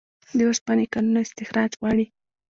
د 0.37 0.39
اوسپنې 0.49 0.85
کانونه 0.93 1.19
استخراج 1.23 1.71
غواړي 1.79 2.05